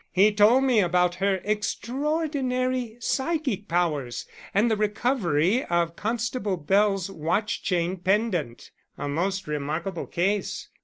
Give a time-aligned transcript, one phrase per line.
[0.11, 7.61] "He told me about her extraordinary psychic powers and the recovery of Constable Bell's watch
[7.61, 8.71] chain pendant.
[8.97, 10.69] A most remarkable case.